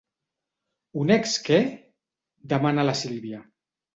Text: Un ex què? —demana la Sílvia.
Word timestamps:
Un 1.01 1.11
ex 1.15 1.35
què? 1.49 1.59
—demana 2.53 2.89
la 2.91 2.99
Sílvia. 3.05 3.45